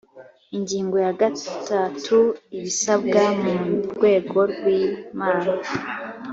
ingingo 0.57 0.95
ya 1.05 1.13
gatatu 1.21 2.17
ibisabwa 2.57 3.21
mu 3.41 3.51
rwego 3.93 4.37
rwi 4.53 4.77
iman 5.11 5.43